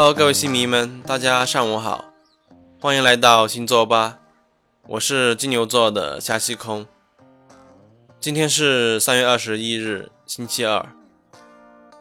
[0.00, 2.04] Hello，各位星迷们，大家上午好，
[2.80, 4.20] 欢迎来到星座吧，
[4.86, 6.86] 我是金牛座的夏西空。
[8.20, 10.86] 今天是三月二十一日，星期二。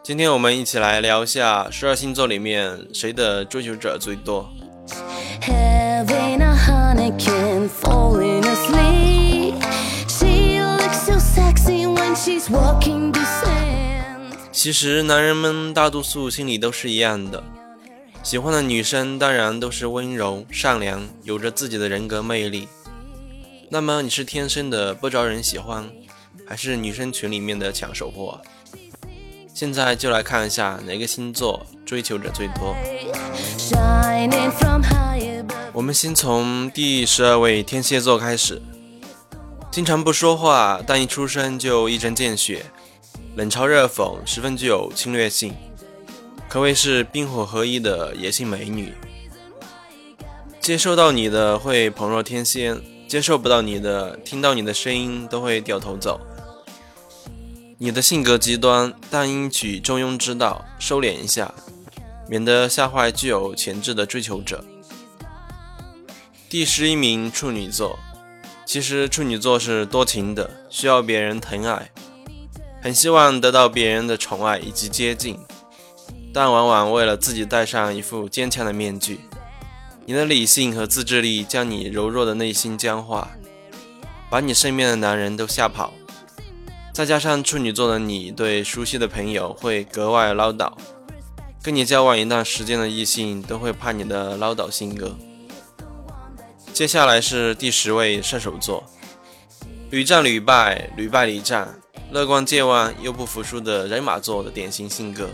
[0.04, 4.48] 今天我们一起来聊一下十二星座里面谁的追求者最多。
[5.42, 9.56] Having a Heineken, falling asleep.
[10.08, 14.38] She looks so sexy when she's walking the sand.
[14.52, 17.44] 其实男人们大多数心里都是一样的，
[18.28, 22.68] 喜欢的女生当然都是温柔、善良，有着自己的人格魅力。
[23.70, 25.90] 那么你是天生的不招人喜欢，
[26.46, 28.42] 还是女生群里面的抢手货？
[29.54, 32.76] 现在就来看一下哪个星座追求者最多。
[35.72, 38.62] 我们先从第十二位天蝎座开始，
[39.72, 42.66] 经常不说话，但一出生就一针见血，
[43.38, 45.56] 冷嘲热讽，十分具有侵略性，
[46.50, 48.94] 可谓是冰火合一的野性美女。
[50.60, 56.20] 接受到你的会捧若天仙，接受不到你的，听到你的声音都会掉头走。
[57.78, 61.54] 你的性格极端，但应取中庸之道，收敛一下，
[62.28, 64.64] 免得吓坏具有潜质的追求者。
[66.50, 68.00] 第十一名处女座，
[68.66, 71.92] 其实处女座是多情的，需要别人疼爱，
[72.82, 75.38] 很希望得到别人的宠爱以及接近，
[76.38, 79.22] 但往往为了自己戴上一副坚强的面具。
[80.06, 83.30] 你的理性和自制力将你柔弱的内心僵化，
[84.30, 85.92] 把你身边的男人都吓跑。
[86.94, 90.72] 再加上处女座的你对熟悉的朋友会格外唠叨，
[91.64, 95.18] 跟你交往一段时间的异性都会怕你的唠叨性格。
[96.72, 98.84] 接下来是第十位射手座，
[99.90, 101.80] 屡战屡败，屡败屡战，
[102.12, 105.28] 乐观健忘又不服输的人马座的典型性格。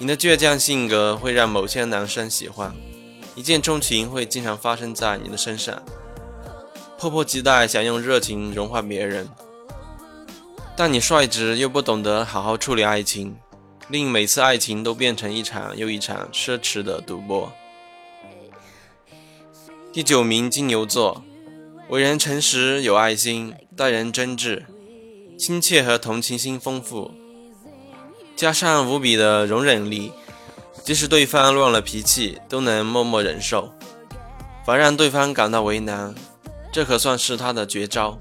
[0.00, 2.72] 你的倔强性格会让某些男生喜欢，
[3.34, 5.82] 一见钟情会经常发生在你的身上，
[6.96, 9.28] 迫不及待想用热情融化别人。
[10.76, 13.36] 但你率直又不懂得好好处理爱情，
[13.88, 17.52] 令每次爱情都变成一场又一场奢侈的赌博。
[19.92, 21.24] 第九名金牛座，
[21.88, 24.62] 为人诚实有爱心，待人真挚、
[25.36, 27.10] 亲切和同情心丰富，
[28.38, 30.12] 加上无比的容忍力，
[30.84, 33.74] 即使对方乱了脾气，都能默默忍受，
[34.64, 36.14] 反让对方感到为难，
[36.72, 38.16] 这可算是他的绝招。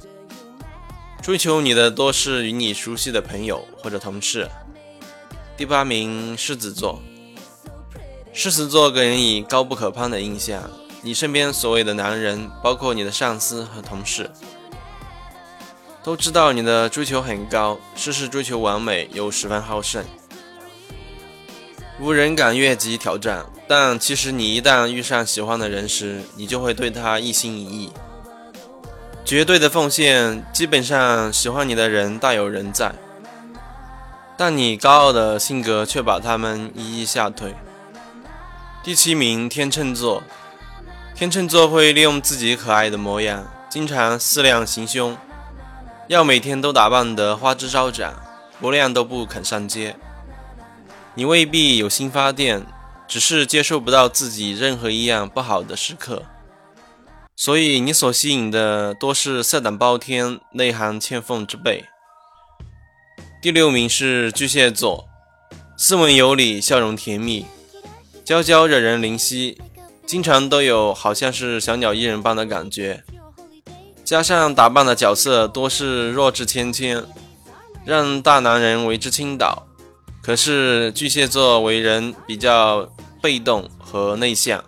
[1.21, 4.49] 追求你的多是与你熟悉的朋友或者同事。
[5.55, 6.99] 第八名狮子座，
[8.33, 10.67] 狮子座给人以高不可攀的印象。
[11.03, 14.31] 你身边所谓的男人，包括你的上司和同事，
[16.07, 20.05] 都知道你的追求很高，事事追求完美，又十分好胜，
[21.99, 23.45] 无人敢越级挑战。
[23.67, 27.91] 但其实你一旦遇上喜欢的人时，你就会对他一心一意。
[29.25, 32.95] 绝对的奉献，基本上喜欢你的人大有人在，
[34.37, 37.53] 但你高傲的性格却把他们一一吓退。
[38.81, 40.23] 第七名天秤座，
[41.13, 45.17] 天秤座会利用自己可爱的模样，经常四量行凶，
[46.07, 48.15] 要每天都打扮得花枝招展，
[48.61, 49.95] 不亮都不肯上街。
[51.15, 52.65] 你未必有心发电，
[53.07, 56.23] 只是接受不到自己任何一样不好的时刻。
[57.35, 61.83] 所以你所吸引的多是色胆包天、内涵欠奉之辈。
[63.41, 65.09] 第六名是巨蟹座，
[65.77, 67.45] 斯文有礼，笑容甜蜜，
[68.23, 69.57] 娇娇惹人怜惜，
[70.05, 73.03] 经常都有好像是小鸟依人般的感觉。
[74.07, 77.03] 加上打扮的角色多是弱智千千，
[77.83, 79.67] 让大男人为之倾倒。
[80.21, 82.89] 可是巨蟹座为人比较
[83.21, 84.63] 被动和内向。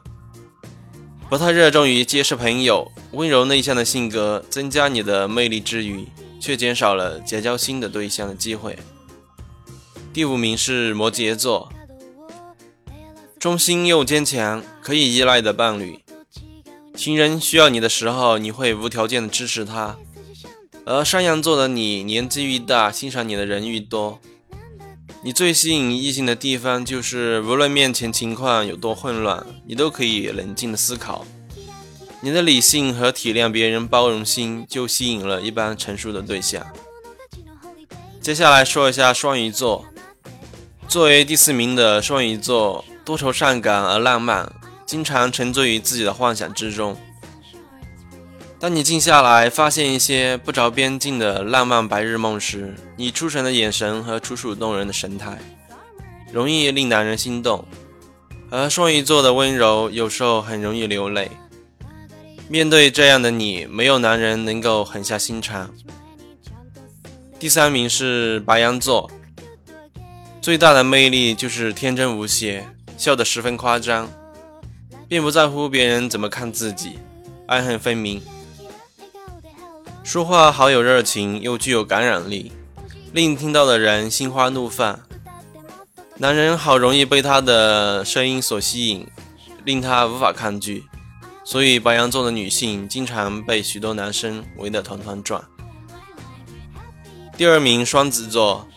[1.29, 6.05] 不太热衷于结识朋友，温柔内向的性格增加你的魅力之余，
[6.41, 8.77] 却减少了结交新的对象的机会。
[10.11, 11.71] 第五名是摩羯座，
[13.39, 15.97] 忠心又坚强，可以依赖的伴侣。
[16.99, 19.95] 情人需要你的时候，你会无条件的支持他；
[20.85, 24.19] 而山羊座的你，年纪愈大，欣赏你的人愈多。
[25.23, 31.25] 你最吸引异性的地方，就是无论面前情况有多混乱，你都可以冷静的思考。
[32.19, 36.67] 你的理性和体谅别人包容心，就吸引了一般成熟的对象。
[38.19, 39.85] 接下来说一下双鱼座，
[40.89, 44.51] 作为第四名的双鱼座，多愁善感而浪漫，
[44.89, 46.97] 经常沉醉于自己的幻想之中。
[48.59, 55.37] 当你静下来，发现一些不着边际的浪漫白日梦时，你出神的眼神和楚楚动人的神态，
[56.33, 57.63] 容易令男人心动。
[58.49, 61.29] 而双鱼座的温柔有时候很容易流泪。
[62.47, 65.69] 面对这样的你，没有男人能够狠下心肠。
[67.37, 69.11] 第三名是白羊座，
[70.41, 74.09] 最大的魅力就是天真无邪，笑得十分夸张，
[75.09, 76.99] 并不在乎别人怎么看自己，
[77.47, 78.21] 爱恨分明。
[80.03, 82.51] 说话好有热情，又具有感染力，
[83.11, 84.99] 令听到的人心花怒放。
[86.17, 89.07] 男人好容易被他的声音所吸引，
[89.65, 90.85] 令他无法抗拒，
[91.43, 95.43] 所以白羊座的女性经常被许多男生围得团团转。
[97.35, 98.67] 第二名，双子座，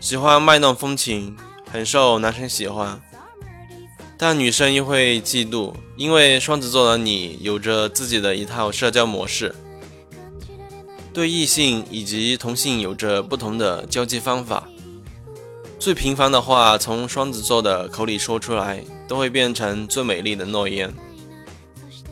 [0.00, 1.36] 喜欢卖弄风情，
[1.70, 2.98] 很受男生喜欢，
[4.24, 9.52] 但女生又会嫉妒，因为双子座的你有着自己的一套社交模式，
[11.12, 14.68] 对异性以及同性有着不同的交际方法。
[15.76, 20.94] 最平凡的话从双子座的口里说出来，都会变成最美丽的诺言。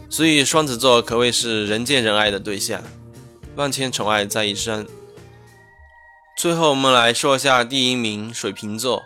[0.08, 2.82] 所以双子座可谓是人见人爱的对象，
[3.54, 4.84] 万千宠爱在一身。
[6.36, 9.04] 最后，我们来说一下第一名水瓶座，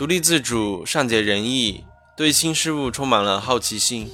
[0.00, 1.84] 独立自主、善解人意，
[2.16, 4.10] 对新事物充满了好奇心，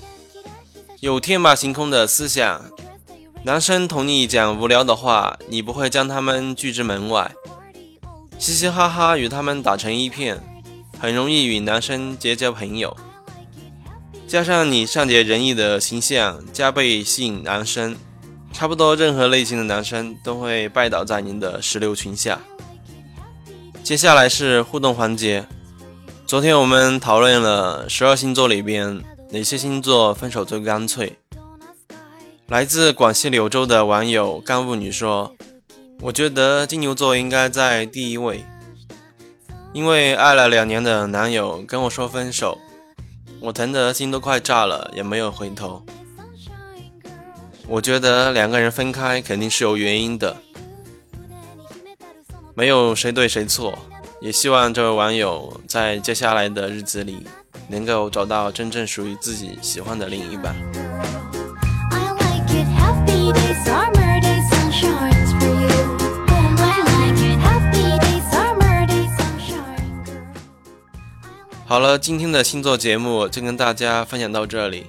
[0.99, 2.61] 有天马行空的思想。
[3.45, 7.31] 男生同你讲无聊的话，你不会将他们拒之门外，
[8.37, 10.43] 嘻嘻哈哈与他们打成一片，
[10.99, 12.97] 很容易与男生结交朋友。
[14.27, 17.97] 加上你善解人意的形象，加倍吸引男生。
[18.53, 22.41] 差不多任何类型的男生都会拜倒在您的石榴裙下。
[23.85, 25.47] 接下来是互动环节。
[26.27, 29.01] 昨天我们讨论了十二星座里边
[29.31, 31.17] 哪些星座分手最干脆。
[32.49, 35.37] 来自广西柳州的网友干物女说
[36.03, 38.45] ：“我觉得金牛座应该在第一位，
[39.73, 42.59] 因为爱了两年的男友跟我说分手，
[43.39, 45.87] 我疼得心都快炸了，也没有回头。”
[47.69, 50.37] 我觉得两个人分开肯定是有原因的，
[52.55, 53.79] 没有谁对谁错。
[54.21, 57.27] 也希望这位网友在接下来的日子里
[57.69, 60.55] 能够找到真正属于自己喜欢的另一半。
[71.69, 74.87] 好了，今天的星座节目就跟大家分享到这里。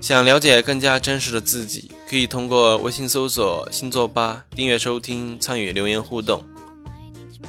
[0.00, 6.42] 想了解更加真实的自己，可以通过微信搜索“星座吧”订阅收听，参与留言互动。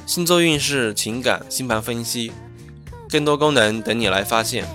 [0.06, 2.30] 星座运势、情感、星盘分析，
[3.08, 4.66] 更多功能等你来发现。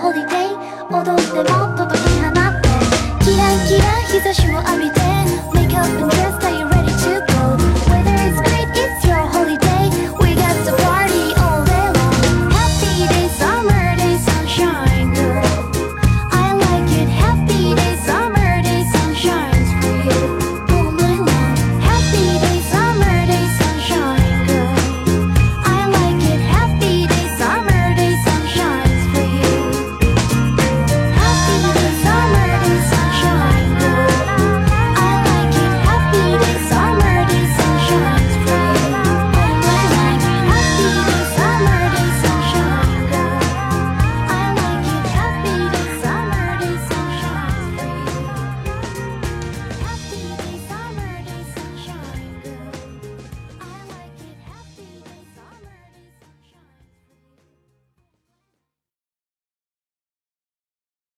[0.00, 0.32] 踊って
[0.90, 2.68] もっと解き放って。
[3.22, 5.00] キラキラ日差しを浴びて。
[5.52, 6.19] メイクアップ